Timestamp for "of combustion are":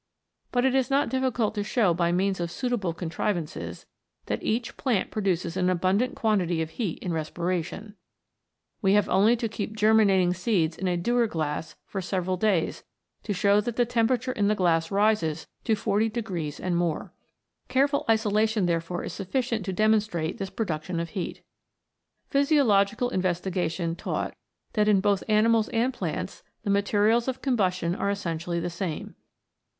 27.27-28.09